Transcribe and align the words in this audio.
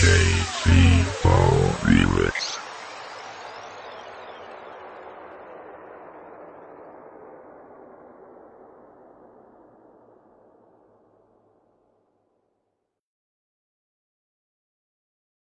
JC. 0.00 0.99